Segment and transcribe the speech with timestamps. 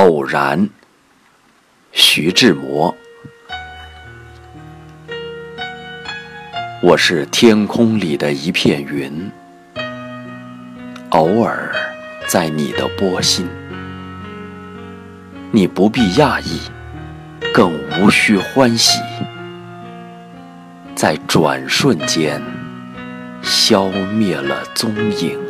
[0.00, 0.66] 偶然，
[1.92, 2.96] 徐志摩。
[6.82, 9.30] 我是天空里的一片云，
[11.10, 11.70] 偶尔
[12.26, 13.46] 在你的波心，
[15.50, 16.62] 你不必讶异，
[17.52, 17.70] 更
[18.00, 18.98] 无需欢喜，
[20.94, 22.40] 在转瞬间
[23.42, 25.49] 消灭了踪影。